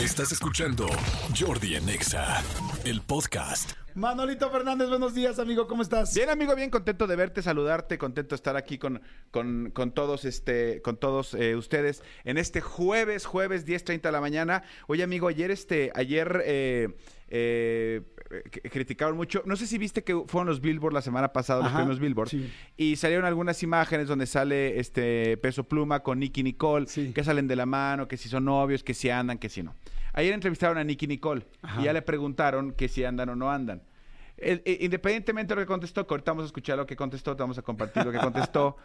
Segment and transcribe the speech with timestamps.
[0.00, 0.88] Estás escuchando
[1.38, 2.42] Jordi en Exa,
[2.84, 3.74] el podcast.
[3.94, 6.12] Manolito Fernández, buenos días, amigo, ¿cómo estás?
[6.12, 10.24] Bien, amigo, bien contento de verte, saludarte, contento de estar aquí con, con, con todos,
[10.24, 14.64] este, con todos eh, ustedes en este jueves, jueves 10.30 de la mañana.
[14.88, 16.88] Oye, amigo, ayer, este, ayer eh,
[17.36, 18.00] eh,
[18.52, 19.42] c- criticaron mucho.
[19.44, 22.48] No sé si viste que fueron los Billboard la semana pasada, los premios Billboard, sí.
[22.76, 27.12] y salieron algunas imágenes donde sale este Peso Pluma con Nicky Nicole, Sí.
[27.12, 29.74] que salen de la mano, que si son novios, que si andan, que si no.
[30.12, 31.80] Ayer entrevistaron a Nicky Nicole Ajá.
[31.80, 33.82] y ya le preguntaron que si andan o no andan.
[34.36, 37.34] El- eh, independientemente de lo que contestó, que ahorita vamos a escuchar lo que contestó,
[37.34, 38.76] te vamos a compartir lo que contestó.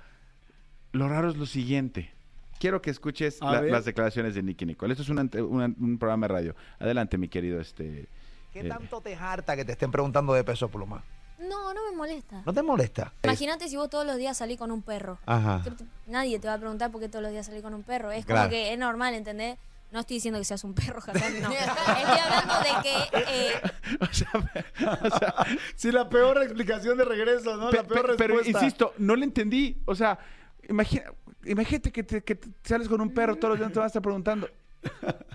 [0.92, 2.12] lo raro es lo siguiente.
[2.60, 4.92] Quiero que escuches la- las declaraciones de Nicky Nicole.
[4.94, 6.56] Esto es una ante- una- un programa de radio.
[6.80, 7.62] Adelante, mi querido.
[7.62, 8.10] Este,
[8.54, 11.04] ¿Qué eh, tanto te harta que te estén preguntando de peso pluma?
[11.40, 12.42] No, no me molesta.
[12.46, 13.14] ¿No te molesta?
[13.24, 15.20] Imagínate si vos todos los días salís con un perro.
[15.26, 15.64] Ajá.
[16.08, 18.12] Nadie te va a preguntar por qué todos los días salís con un perro.
[18.12, 18.42] Es Claro.
[18.42, 19.58] como que es normal, ¿entendés?
[19.92, 21.50] No estoy diciendo que seas un perro, Hassan, no.
[21.52, 23.62] Estoy hablando de que eh,
[24.02, 24.30] o sea,
[25.02, 25.34] o sea,
[25.76, 27.70] Sí, la peor explicación de regreso, ¿no?
[27.70, 28.66] pe- la peor pe- pero respuesta.
[28.66, 29.82] insisto, no le entendí.
[29.86, 30.20] O sea,
[30.68, 31.06] imagina,
[31.46, 33.88] imagínate que, te, que te sales con un perro todos los días te vas a
[33.88, 34.48] estar preguntando.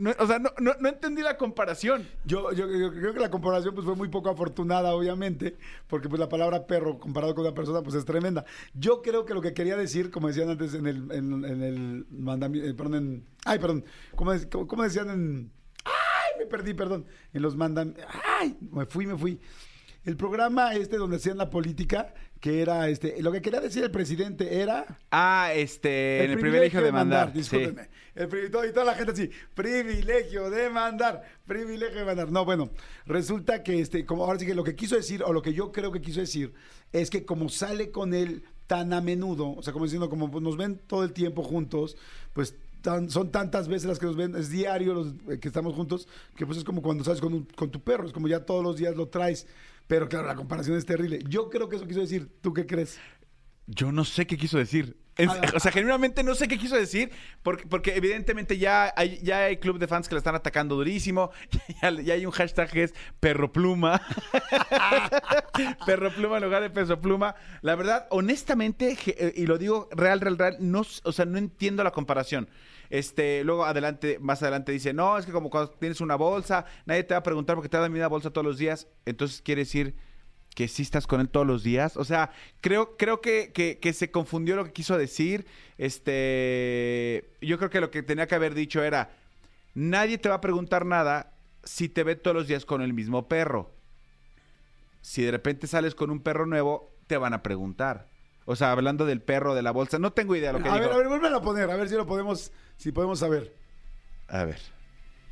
[0.00, 2.08] No, o sea, no, no, no entendí la comparación.
[2.24, 6.18] Yo, yo, yo creo que la comparación pues, fue muy poco afortunada, obviamente, porque pues,
[6.18, 8.46] la palabra perro comparado con una persona pues es tremenda.
[8.72, 12.74] Yo creo que lo que quería decir, como decían antes en el, en, el mandamiento,
[12.76, 13.84] perdón, en- ay, perdón,
[14.16, 15.52] ¿cómo, es- cómo- cómo decían en,
[15.84, 18.06] ay, me perdí, perdón, en los mandamientos,
[18.40, 19.38] ay, me fui, me fui.
[20.04, 23.90] El programa este donde hacían la política, que era, este, lo que quería decir el
[23.90, 24.98] presidente era...
[25.10, 27.28] Ah, este, en el privilegio de mandar.
[27.32, 27.38] sí.
[27.38, 27.88] discúlpenme.
[28.14, 32.30] El pri- y todo- y toda la gente así, privilegio de mandar, privilegio de mandar.
[32.32, 32.70] No, bueno,
[33.06, 35.70] resulta que este, como ahora sí que lo que quiso decir, o lo que yo
[35.70, 36.52] creo que quiso decir,
[36.92, 40.42] es que como sale con él tan a menudo, o sea, como diciendo, como pues,
[40.42, 41.96] nos ven todo el tiempo juntos,
[42.32, 42.54] pues
[43.08, 46.46] son tantas veces las que nos ven, es diario los eh, que estamos juntos, que
[46.46, 48.76] pues es como cuando sales con, un- con tu perro, es como ya todos los
[48.76, 49.46] días lo traes.
[49.86, 51.20] Pero claro, la comparación es terrible.
[51.28, 52.28] Yo creo que eso quiso decir.
[52.40, 52.98] ¿Tú qué crees?
[53.66, 54.96] Yo no sé qué quiso decir.
[55.22, 57.10] En- o sea, genuinamente no sé qué quiso decir,
[57.42, 61.30] porque, porque evidentemente ya hay, ya hay club de fans que le están atacando durísimo,
[61.82, 64.00] ya, ya hay un hashtag que es perro pluma,
[65.86, 67.34] perro pluma en lugar de peso pluma.
[67.62, 71.84] La verdad, honestamente, eh, y lo digo real, real, real, no, o sea, no entiendo
[71.84, 72.48] la comparación.
[72.88, 77.04] Este, luego adelante, más adelante dice, no, es que como cuando tienes una bolsa, nadie
[77.04, 79.60] te va a preguntar porque te dan la misma bolsa todos los días, entonces quiere
[79.60, 79.94] decir
[80.54, 81.96] que sí estás con él todos los días.
[81.96, 85.46] O sea, creo, creo que, que- que se confundió lo que quiso decir.
[86.24, 89.10] Este, yo creo que lo que tenía que haber dicho era,
[89.74, 91.32] nadie te va a preguntar nada
[91.64, 93.70] si te ve todos los días con el mismo perro.
[95.00, 98.08] Si de repente sales con un perro nuevo, te van a preguntar.
[98.44, 100.74] O sea, hablando del perro, de la bolsa, no tengo idea de lo que a
[100.74, 100.86] digo.
[100.86, 103.54] ver, a ver, vuelve a poner, a ver si lo podemos, si podemos saber.
[104.28, 104.58] A ver.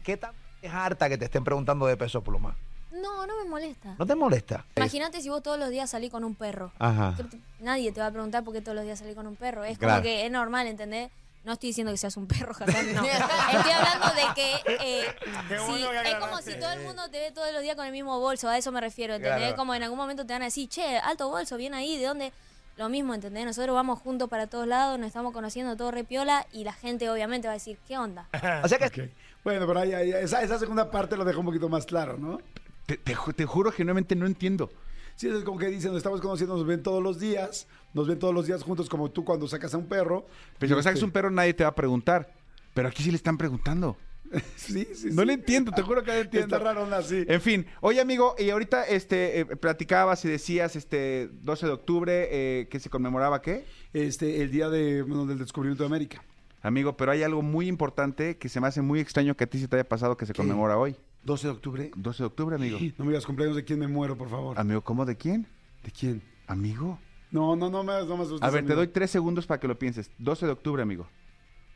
[0.04, 2.56] ¿Qué tanto te harta que te estén preguntando de peso pluma?
[2.92, 3.94] No, no me molesta.
[3.98, 4.64] ¿No te molesta?
[4.76, 6.72] Imagínate si vos todos los días salís con un perro.
[6.78, 7.14] Ajá.
[7.60, 9.64] Nadie te va a preguntar por qué todos los días salís con un perro.
[9.64, 9.94] Es Claro.
[9.94, 11.10] como que es normal, ¿entendés?
[11.44, 13.04] No estoy diciendo que seas un perro, Hassan, no.
[13.04, 15.04] Estoy hablando de que eh,
[15.48, 18.18] que es como si todo el mundo te ve todos los días con el mismo
[18.20, 19.38] bolso, a eso me refiero, ¿entendés?
[19.40, 19.56] Claro.
[19.56, 22.32] Como en algún momento te van a decir, che, alto bolso, bien ahí, ¿de dónde?
[22.76, 23.44] Lo mismo, ¿entendés?
[23.44, 27.48] Nosotros vamos juntos para todos lados, nos estamos conociendo todo repiola y la gente obviamente
[27.48, 28.28] va a decir, ¿qué onda?
[28.62, 29.10] O sea que.
[29.44, 32.38] Bueno, pero ahí, ahí- esa, esa segunda parte lo dejó un poquito más claro, ¿no?
[32.88, 34.70] Te, te ju- te juro, genuinamente no entiendo.
[35.14, 38.18] Sí, es como que dicen, nos estamos conociendo, nos ven todos los días, nos ven
[38.18, 40.24] todos los días juntos como tú cuando sacas a un perro.
[40.58, 42.32] Pero si Este, sacas un perro, nadie te va a preguntar.
[42.72, 43.98] Pero aquí sí le están preguntando.
[44.56, 45.26] Sí, sí, No sí.
[45.26, 46.56] le entiendo, te juro que no le entiendo.
[46.56, 47.24] Está raro, así.
[47.28, 52.28] En fin, oye amigo, y ahorita este eh, platicabas y decías este 12 de octubre
[52.30, 53.64] eh, que se conmemoraba qué?
[53.92, 56.22] Este, el día de, bueno, del descubrimiento de América.
[56.62, 59.58] Amigo, pero hay algo muy importante que se me hace muy extraño que a ti
[59.58, 60.94] se te haya pasado que se conmemora hoy.
[61.28, 61.90] 12 de octubre.
[61.94, 62.78] 12 de octubre, amigo.
[62.96, 64.58] No me digas cumpleaños de quién me muero, por favor.
[64.58, 65.46] Amigo, ¿cómo de quién?
[65.84, 66.22] ¿De quién?
[66.46, 66.98] Amigo.
[67.30, 69.68] No, no, no me, no me asustes, A ver, te doy tres segundos para que
[69.68, 70.10] lo pienses.
[70.18, 71.06] 12 de octubre, amigo.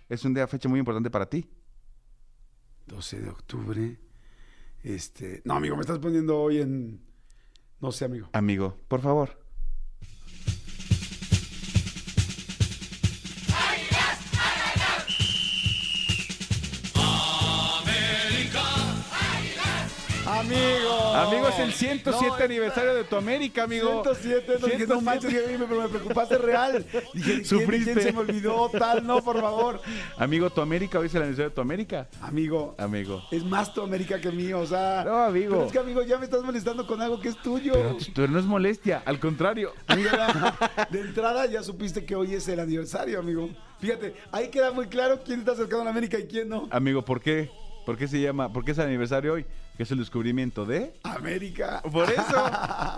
[0.08, 1.46] Es un día, fecha muy importante para ti.
[2.86, 3.98] 12 de octubre.
[4.82, 5.42] Este.
[5.44, 7.02] No, amigo, me estás poniendo hoy en.
[7.78, 8.30] No sé, amigo.
[8.32, 9.38] Amigo, por favor.
[20.52, 21.14] Amigo.
[21.14, 24.02] Amigo, es el 107 No, aniversario de tu América, amigo.
[24.02, 25.02] 107, no, dije, no 107.
[25.02, 26.84] manches, dije, me, me preocupaste real.
[27.14, 27.92] Dije, ¿quién, Sufriste.
[27.92, 28.68] quién se me olvidó?
[28.70, 29.80] Tal, no, por favor.
[30.16, 32.08] Amigo, tu América, hoy es el aniversario de tu América.
[32.20, 33.22] Amigo, Amigo.
[33.30, 35.04] es más tu América que mío, o sea.
[35.04, 35.50] No, amigo.
[35.54, 37.72] Pero es que, amigo, ya me estás molestando con algo que es tuyo.
[37.72, 39.72] Pero, pero no es molestia, al contrario.
[39.86, 43.48] Amigo, ya, de entrada ya supiste que hoy es el aniversario, amigo.
[43.80, 46.68] Fíjate, ahí queda muy claro quién está cercano a la América y quién no.
[46.70, 47.50] Amigo, ¿por qué?
[47.84, 48.52] ¿Por qué se llama?
[48.52, 49.46] ¿Por qué es el aniversario hoy?
[49.76, 50.94] Que es el descubrimiento de.
[51.02, 51.82] América.
[51.90, 52.50] Por eso.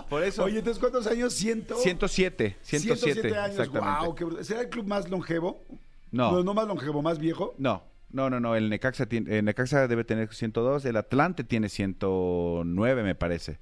[0.09, 0.43] Por eso.
[0.43, 1.33] Oye, entonces, ¿cuántos años?
[1.33, 1.75] Ciento...
[1.75, 2.57] 107.
[2.61, 3.37] 107.
[3.37, 3.59] años.
[3.59, 4.05] Exactamente.
[4.05, 4.45] Wow, qué brutal.
[4.45, 5.63] ¿Será el club más longevo?
[6.11, 6.31] No.
[6.31, 6.43] no.
[6.43, 7.55] No más longevo, más viejo.
[7.57, 8.55] No, no, no, no.
[8.55, 10.85] El Necaxa, tiene, el Necaxa debe tener 102.
[10.85, 13.59] El Atlante tiene 109, me parece.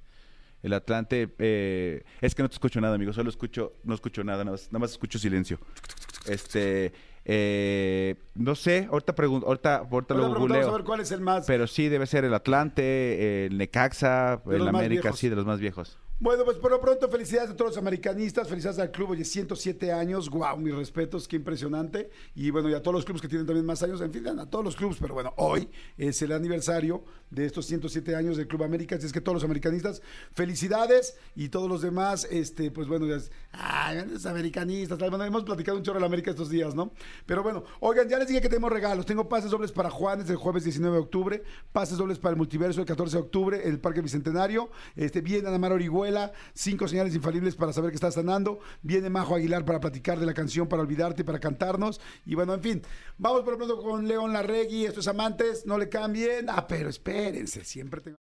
[0.62, 1.34] El Atlante.
[1.38, 3.12] eh, es que no te escucho nada, amigo.
[3.12, 3.74] Solo escucho.
[3.84, 5.58] No escucho nada, nada más, nada más escucho silencio.
[6.28, 6.92] Este.
[7.24, 8.88] eh, no sé.
[8.90, 9.46] Ahorita pregunto.
[9.46, 10.68] Ahorita, ahorita Ahorita lo googleo.
[10.70, 11.46] a ver cuál es el más.
[11.46, 15.18] Pero sí, debe ser el Atlante, el Necaxa, De el América, viejos.
[15.18, 15.98] sí, de los más viejos.
[16.20, 19.90] Bueno, pues por lo pronto, felicidades a todos los americanistas, felicidades al club, oye, 107
[19.90, 22.08] años, wow, mis respetos, qué impresionante.
[22.36, 24.48] Y bueno, y a todos los clubes que tienen también más años, en fin, a
[24.48, 25.68] todos los clubes, pero bueno, hoy
[25.98, 29.44] es el aniversario de estos 107 años del Club América, así es que todos los
[29.44, 30.02] americanistas,
[30.32, 35.42] felicidades y todos los demás, este, pues bueno, ya es, ay, los americanistas, bueno, hemos
[35.42, 36.92] platicado un chorro de América estos días, ¿no?
[37.26, 40.36] Pero bueno, oigan, ya les dije que tenemos regalos, tengo pases dobles para Juanes el
[40.36, 44.00] jueves 19 de octubre, pases dobles para el multiverso el 14 de octubre, el Parque
[44.00, 46.03] Bicentenario, este, viene Ana Mar Orihuela,
[46.54, 50.34] cinco señales infalibles para saber que estás sanando, viene Majo Aguilar para platicar de la
[50.34, 52.82] canción, para olvidarte, para cantarnos, y bueno, en fin,
[53.18, 58.00] vamos por pronto con León Larregui, estos amantes, no le cambien, ah, pero espérense, siempre
[58.00, 58.16] tengo...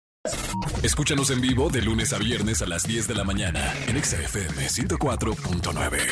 [0.84, 4.20] Escúchanos en vivo de lunes a viernes a las 10 de la mañana en Exa
[4.20, 6.02] FM 104.9.